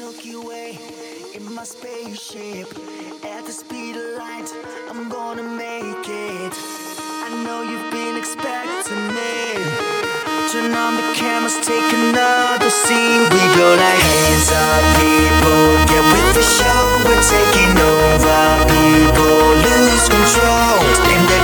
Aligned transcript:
Milky 0.00 0.34
Way 0.34 0.78
in 1.36 1.44
my 1.54 1.62
spaceship 1.62 2.68
at 3.22 3.44
the 3.44 3.52
speed 3.52 3.96
of 3.96 4.16
light. 4.16 4.48
I'm 4.88 5.10
gonna 5.10 5.42
make 5.42 6.08
it. 6.08 6.54
I 7.26 7.28
know 7.44 7.60
you've 7.60 7.90
been 7.92 8.16
expecting 8.16 9.04
me. 9.12 9.60
Turn 10.48 10.72
on 10.72 10.96
the 10.96 11.06
cameras, 11.20 11.60
take 11.60 11.88
another 11.92 12.70
scene. 12.70 13.28
We 13.28 13.42
go 13.60 13.68
like 13.76 14.00
hands 14.08 14.48
up, 14.64 14.82
people. 15.04 15.64
Get 15.92 16.04
with 16.12 16.30
the 16.32 16.46
show, 16.56 16.82
we're 17.04 17.24
taking 17.36 17.76
over. 17.76 18.40
People 18.72 19.48
lose 19.68 20.06
control. 20.08 20.80
In 21.12 21.22
the 21.28 21.40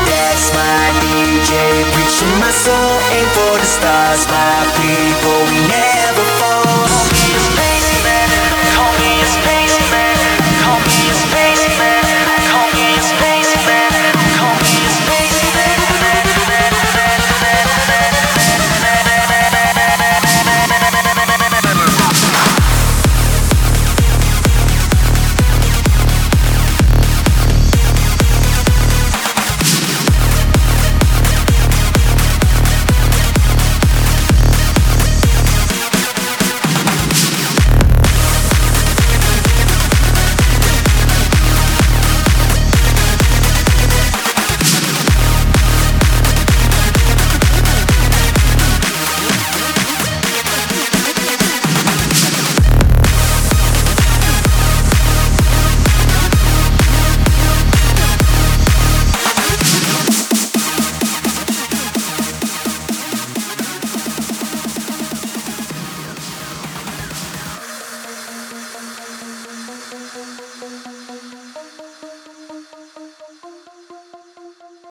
my 0.57 0.85
DJ, 1.05 1.53
reaching 1.93 2.35
my 2.41 2.53
soul. 2.65 2.93
Aim 3.17 3.29
for 3.37 3.55
the 3.61 3.69
stars, 3.77 4.25
my 4.33 4.65
people. 4.81 5.06